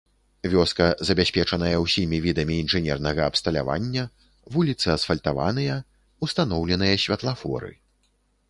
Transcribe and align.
Вёска 0.51 0.85
забяспечаная 1.09 1.73
ўсімі 1.83 2.17
відамі 2.23 2.55
інжынернага 2.63 3.21
абсталявання, 3.33 4.03
вуліцы 4.57 4.85
асфальтаваныя, 4.97 5.75
устаноўленыя 6.27 6.95
святлафоры. 7.05 7.71